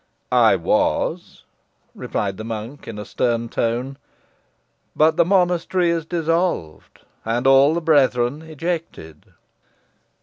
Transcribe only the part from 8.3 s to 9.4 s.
ejected."